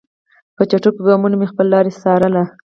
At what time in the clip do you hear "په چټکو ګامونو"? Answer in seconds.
0.55-1.35